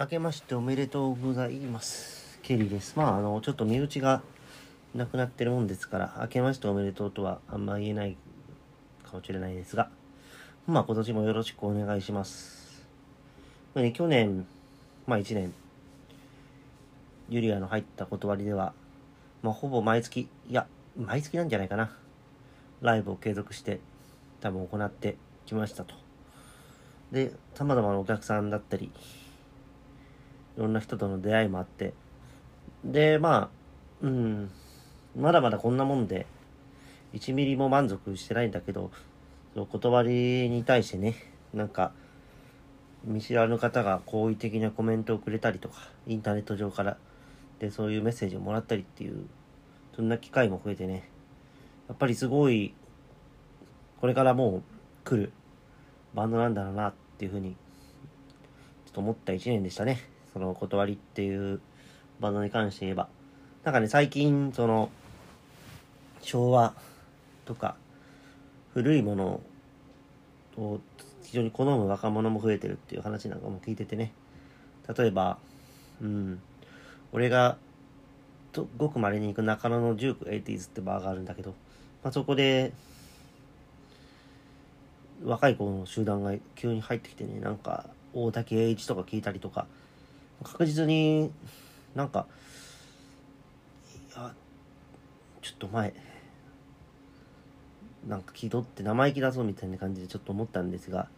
[0.00, 2.38] 明けましておめでとうございます。
[2.40, 2.94] ケリーです。
[2.96, 4.22] まあ、あの、ちょっと身内が
[4.94, 8.16] なくなってるもんですから、明けましておめでとうとはあんま言えない
[9.04, 9.90] かもしれないですが、
[10.66, 12.82] まあ、今年もよろしくお願いします。
[13.74, 14.46] まあね、去年、
[15.06, 15.52] まあ1年、
[17.28, 18.72] ユリアの入った断りでは、
[19.42, 21.94] まあ、ほぼ毎月、いや、毎月なんじゃないかな。
[22.80, 23.80] ライブを継続して、
[24.40, 25.94] 多分行ってきましたと。
[27.12, 28.90] で、様々なお客さんだったり、
[30.56, 31.94] いろんな人との出会いもあって、
[32.84, 33.50] で、ま
[34.02, 34.50] あ、うん、
[35.16, 36.26] まだまだこんなもんで、
[37.14, 38.90] 1ミリも満足してないんだけど、
[39.54, 41.14] その断りに対してね、
[41.52, 41.92] なんか、
[43.04, 45.76] 見知らぬ方が好意的なコメントをくれたりとか、
[46.06, 46.96] インターネット上から、
[47.58, 49.26] で、そういうメッセージをもらったりっていう、
[49.94, 51.08] そんな機会も増えてね、
[51.88, 52.74] やっぱりすごい、
[54.00, 54.62] これからもう
[55.04, 55.32] 来る
[56.14, 57.56] バンドなんだろうなっていうふうに、
[58.86, 59.98] ちょっと思った一年でしたね。
[60.32, 61.60] その断りっていう
[62.20, 63.08] バンドに関して言えば。
[63.64, 64.90] なんかね、最近、その、
[66.22, 66.74] 昭和
[67.44, 67.76] とか、
[68.72, 69.40] 古いもの
[70.56, 70.80] を
[71.24, 74.12] 非常に好む若者も増えてるっていう話なんかも聞いててね。
[74.96, 75.38] 例えば、
[76.00, 76.40] うん、
[77.12, 77.56] 俺が、
[78.52, 81.50] とごく稀に行く中野のジューク 80s ってバーがあるんだけど、
[82.02, 82.72] まあ、そこで、
[85.24, 89.66] 若い子の集団が急に入ってきてね、なんか、大竹栄一とか聞いたりとか、
[90.42, 91.30] 確実に
[91.94, 92.26] なんか、
[94.14, 94.32] いや、
[95.42, 95.92] ちょっと前、
[98.08, 101.08] なんか気取って生意気だぞみたいな感じでちょっと思ったんですが、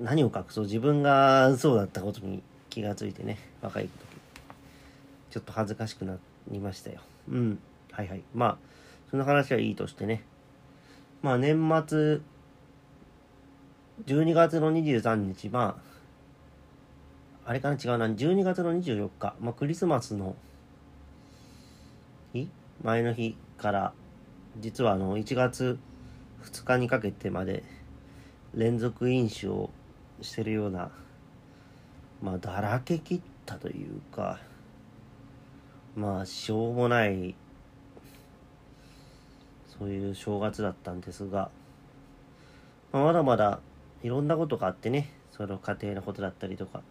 [0.00, 3.90] 何を隠そう自分がそうだったことに気がついてね、若い時。
[5.30, 6.16] ちょっと恥ずかしくな
[6.50, 7.00] りましたよ。
[7.30, 7.58] うん。
[7.92, 8.22] はいはい。
[8.34, 8.58] まあ、
[9.10, 10.22] その話はいいとしてね。
[11.22, 11.56] まあ年
[11.86, 12.20] 末、
[14.06, 15.87] 12月の23日、まあ、
[17.48, 17.76] あれかな？
[17.82, 20.36] 違うな、12月の24日、まあクリスマスの
[22.34, 22.50] 日？
[22.84, 23.94] 前の日から、
[24.58, 25.78] 実はあの、1月
[26.42, 27.64] 2日にかけてまで
[28.54, 29.70] 連続飲酒を
[30.20, 30.90] してるような、
[32.22, 34.40] まあ、だらけ切ったというか、
[35.96, 37.34] まあ、しょうもない、
[39.78, 41.50] そういう正月だったんですが、
[42.92, 43.60] まあ、まだまだ
[44.02, 46.82] いろんなことがあってね、その家庭のことだったりとか、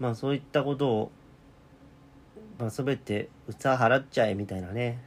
[0.00, 1.10] まあそういったことを、
[2.58, 4.98] まあ全て、うつは払っちゃえみたいなね、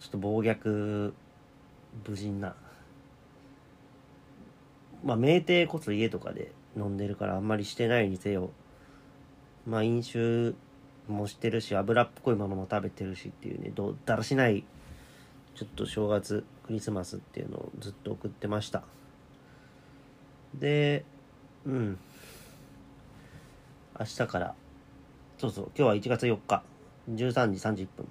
[0.00, 1.12] ちょっと暴虐、
[2.06, 2.56] 無人な、
[5.04, 8.50] まあ酩酊こそ家とかで飲んでるからあんまりしてないにせよ、
[9.66, 10.54] まあ飲酒
[11.06, 14.64] もしてるし、脂っこいものも食べてるしっていうね、どだらしない、
[15.54, 18.82] ちょっと正月、クリスマスっていうのをずっと送ってました。
[20.54, 21.04] で、
[21.64, 21.98] うん。
[24.00, 24.54] 明日から、
[25.36, 26.62] そうそう、今日は1月4日、
[27.10, 28.08] 13時30分。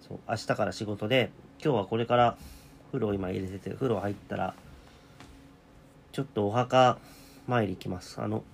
[0.00, 2.38] そう、明日から仕事で、今日はこれから
[2.86, 4.54] 風呂を今入れてて、風呂入ったら、
[6.12, 6.98] ちょっとお墓
[7.48, 8.20] 参り行きます。
[8.20, 8.44] あの、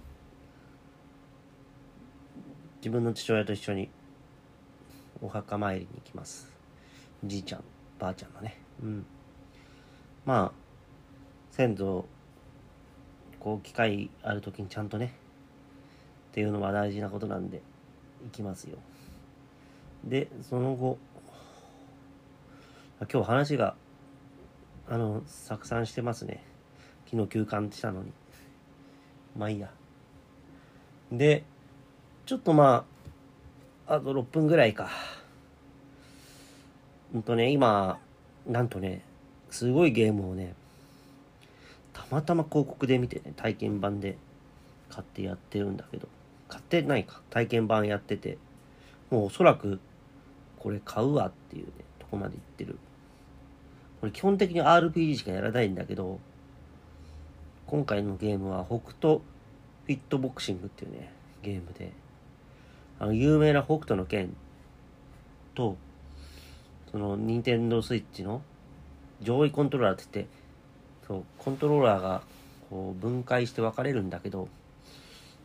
[2.81, 3.91] 自分の父親と一緒に
[5.21, 6.51] お墓参りに行きます。
[7.25, 7.65] じいちゃん、
[7.99, 8.57] ばあちゃんのね。
[8.83, 9.05] うん。
[10.25, 10.53] まあ、
[11.51, 12.07] 先祖、
[13.39, 15.13] こう、機会ある時にちゃんとね、
[16.39, 17.61] っていうのは大事なことなんで、
[18.23, 18.79] 行きますよ。
[20.05, 20.97] で、その後、
[23.13, 23.75] 今日話が、
[24.89, 26.45] あの、錯散してますね。
[27.11, 28.13] 昨日休館したのに。
[29.37, 29.69] まあいいや。
[31.11, 31.43] で、
[32.25, 32.85] ちょっとま
[33.89, 34.91] あ、あと6分ぐらいか。
[37.13, 37.99] ほんとね、今、
[38.47, 39.03] なんとね、
[39.51, 40.55] すごいゲームをね、
[41.93, 44.17] たまたま広告で見てね、体験版で
[44.89, 46.07] 買ってやってるんだけど、
[46.49, 48.39] 買ってないか、体験版やってて、
[49.11, 49.81] もうおそらく、
[50.59, 52.79] これ買うわっていうね、とこまで行ってる。
[54.01, 56.19] これ基本的に RPG しかやらないんだけど、
[57.67, 59.21] 今回のゲームは北斗
[59.89, 61.13] フィットボクシングっていうね、
[61.43, 61.93] ゲームで、
[62.99, 64.35] あの、有名な北斗の拳
[65.55, 65.77] と、
[66.91, 68.43] その、ニンテンドースイッチの
[69.21, 70.33] 上位コントローラーって言って、
[71.07, 72.23] そう、コントローラーが、
[72.71, 74.49] こう、分解して分かれるんだけど、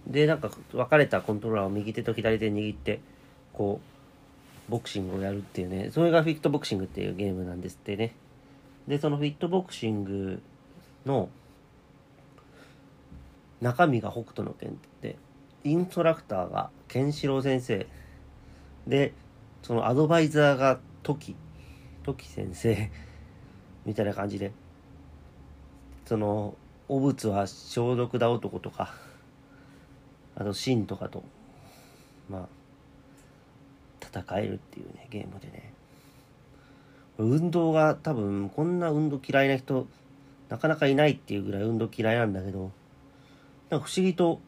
[0.08, 3.00] で、なんか、分かれたコントローラーを右手と左手握って、
[3.54, 3.80] こ
[4.68, 8.14] う、ボクシングをやるっていうね、それがフィットボクシングっていうゲームなんですってね。
[8.88, 10.42] で、そのフィットボクシング
[11.06, 11.30] の、
[13.62, 15.16] 中身が北斗の拳って、
[15.64, 17.88] インストラクターがケンシロウ先生。
[18.88, 19.14] で、
[19.62, 21.36] そのアドバイザーがトキ、
[22.04, 22.92] トキ先生。
[23.86, 24.52] みたいな感じで、
[26.06, 26.56] その、
[26.88, 28.94] 汚物は消毒だ男とか、
[30.36, 31.24] あとシンとかと、
[32.30, 32.48] まあ、
[34.02, 35.74] 戦えるっていうね、ゲームでね。
[37.18, 39.88] 運動が多分、こんな運動嫌いな人、
[40.50, 42.72] なかなかいないっていうぐらい運動嫌いなんだけど、
[43.70, 44.40] なんか不思議と、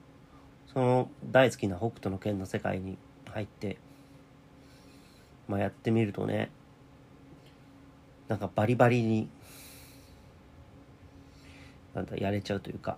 [0.73, 2.97] その大好きな北斗の拳の世界に
[3.31, 3.77] 入って、
[5.47, 6.49] まあやってみるとね、
[8.27, 9.29] なんかバリバリに、
[11.93, 12.97] なんだ、やれちゃうというか、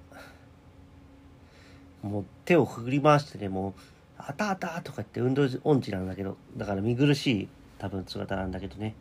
[2.04, 3.74] もう手を振り回してね、もう、
[4.18, 7.48] あたあたとか言って運動音痴なんだけど、だから見苦しい
[7.80, 8.96] 多分姿なんだけどね、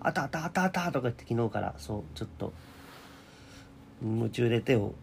[0.00, 2.52] あたあたあたあたとか言って昨日からそう、ちょっと、
[4.02, 4.94] 夢中で手を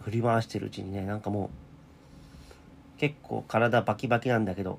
[0.00, 1.50] 振り回してるうちにね、なんかも
[2.96, 4.78] う、結構体バキバキなんだけど、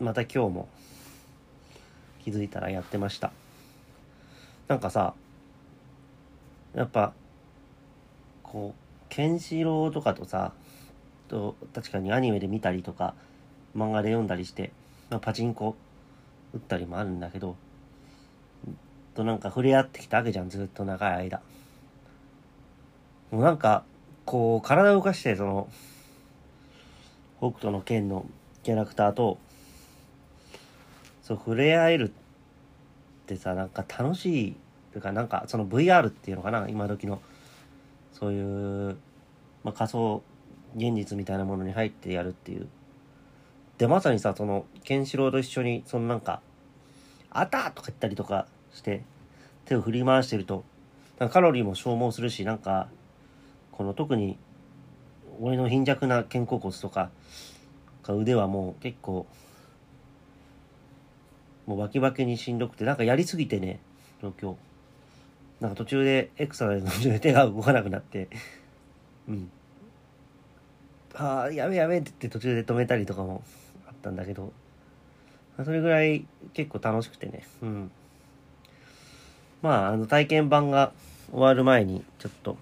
[0.00, 0.68] また今日も
[2.24, 3.32] 気づいたらやってました。
[4.68, 5.14] なんかさ、
[6.74, 7.12] やっぱ、
[8.42, 10.52] こう、ケンシロウとかとさ、
[11.28, 13.14] と確かにアニメで見たりとか、
[13.76, 14.72] 漫画で読んだりして、
[15.10, 15.76] まあ、パチンコ
[16.52, 17.56] 打ったりもあるんだけど、
[19.14, 21.40] となんか触れ合ってきたわけじゃん、ずっと長い間。
[23.30, 23.84] もうなんか、
[24.24, 25.68] こう、体を動かして、その、
[27.38, 28.26] 北斗の剣の
[28.62, 29.38] キャラクターと、
[31.22, 34.56] そう、触れ合えるってさ、なんか楽しい、
[34.92, 37.20] というか、なんか、その VR っていうのかな、今時の、
[38.12, 38.96] そういう、
[39.64, 40.22] まあ、仮想
[40.76, 42.68] 現実みたいなものに入ってやるっていう。
[43.78, 46.40] で、まさにさ、その、ケンシロウと一緒に、そのなんか、
[47.30, 49.02] あったとか言ったりとかして、
[49.64, 50.64] 手を振り回してると、
[51.18, 52.88] なんかカロリーも消耗するし、なんか、
[53.72, 54.38] この特に、
[55.40, 57.10] 俺の貧弱な肩甲骨とか、
[58.08, 59.26] 腕はもう結構、
[61.66, 63.80] もうバキバキにしんどくて、なんかやりすぎてね、
[64.20, 64.56] 東京。
[65.60, 68.28] なんか途中でエクササイズの途中で手が動かなくなって、
[69.28, 69.50] うん。
[71.16, 73.42] ああ、やべやべって言って途中で止めたりとかも
[73.86, 74.52] あったんだけど、
[75.64, 77.90] それぐらい結構楽しくてね、うん。
[79.62, 80.92] まあ、あの体験版が
[81.30, 82.56] 終わる前に、ちょっと、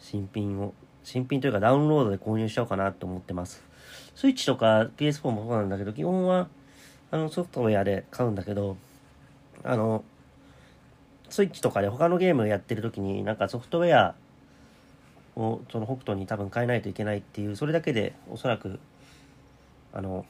[0.00, 0.72] 新品を、
[1.04, 3.62] 新品というかダウンロードで購入しようかなと思ってます。
[4.14, 6.48] スイッチとか PS4 もそうなんだけど、基本は、
[7.10, 8.78] あの、ソフトウェアで買うんだけど、
[9.62, 10.04] あの、
[11.28, 14.14] スイッチとかで他のゲームやってる時に、なんかソフトウェア
[15.38, 18.80] を、その北斗に多分変えないといけないっていう、それだけで、おそらく、
[19.92, 20.26] あの、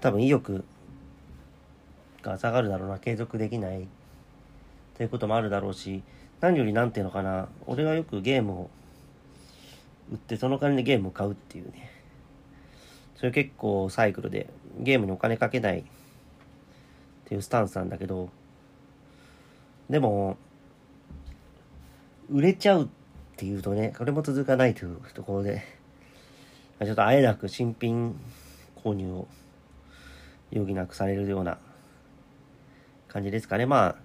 [0.00, 0.64] 多分意欲
[2.22, 3.86] が下がるだろうな、継続できない
[4.96, 6.02] ということもあるだろうし、
[6.40, 8.70] 何より何ていうのかな、俺はよくゲームを
[10.10, 11.90] 売ってその金でゲームを買うっていうね、
[13.16, 14.48] それ結構サイクルで
[14.80, 15.84] ゲームにお金かけないっ
[17.26, 18.30] ていうスタンスなんだけど、
[19.90, 20.38] でも、
[22.30, 22.88] 売れちゃうっ
[23.36, 25.62] ていうとね、これも続かないというところで、
[26.80, 28.16] ちょっとあえなく新品
[28.82, 29.28] 購入を
[30.52, 31.58] 余儀なくされるような
[33.08, 33.66] 感じですかね。
[33.66, 33.96] まあ、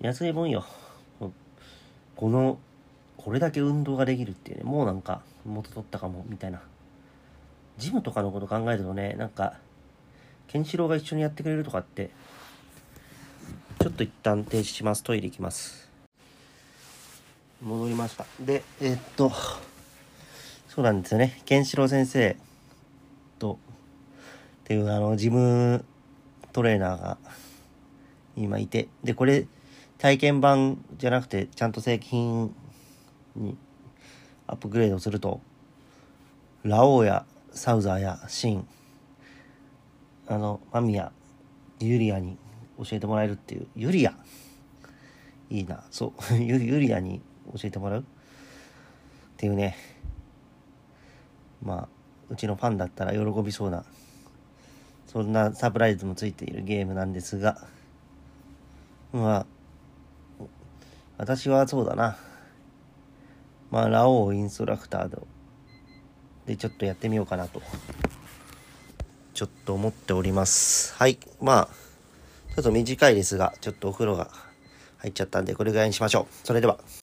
[0.00, 0.64] 安いもんよ。
[2.16, 2.58] この、
[3.16, 6.62] これだけ運動ができるっていうね、もうなんか元取ったかも、みたいな。
[7.78, 9.58] ジムとかのこと考えるとね、なんか、
[10.46, 12.10] ケンシロウが一緒にやってくれるとかって、
[13.80, 15.02] ちょっと一旦停止します。
[15.02, 15.93] トイレ行きます。
[17.64, 18.26] 戻りました。
[18.38, 19.32] で、えー、っと、
[20.68, 21.40] そうなんですよね。
[21.46, 22.36] ケンシロウ先生
[23.38, 23.58] と、
[24.64, 25.82] っていうあの、ジム
[26.52, 27.16] トレーナーが
[28.36, 29.46] 今いて、で、これ、
[29.96, 32.54] 体験版じゃなくて、ちゃんと正規品
[33.34, 33.56] に
[34.46, 35.40] アップグレードすると、
[36.64, 38.68] ラオウやサウザーやシン、
[40.26, 41.12] あの、マミヤ、
[41.80, 42.36] ユリアに
[42.76, 44.12] 教えてもらえるっていう、ユリア
[45.48, 47.22] いいな、そう ユ、ユリアに
[47.52, 48.00] 教えてもらう？
[48.00, 48.04] っ
[49.36, 49.76] ていうね、
[51.62, 51.88] まあ、
[52.30, 53.84] うちのファンだったら喜びそうな、
[55.06, 57.66] そんなサプライズもついているゲームなんですが、
[59.12, 59.46] ま
[60.40, 60.44] あ、
[61.18, 62.16] 私はそうだな。
[63.70, 65.20] まあ、ラオウインストラクター
[66.46, 67.60] でちょっとやってみようかなと、
[69.32, 70.94] ちょっと思っております。
[70.94, 71.18] はい。
[71.40, 71.68] まあ、
[72.54, 74.30] ちょっと短いですが、ちょっとお風呂が
[74.98, 76.34] 入っちゃったんで、これぐらいにしましょう。
[76.46, 76.78] それでは。